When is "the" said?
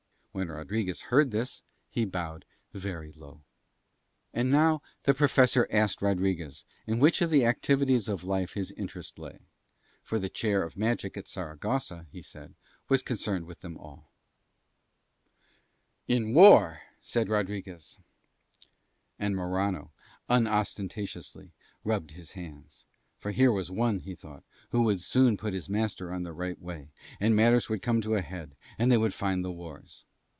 5.03-5.13, 7.31-7.43, 10.19-10.29, 26.23-26.31, 29.43-29.51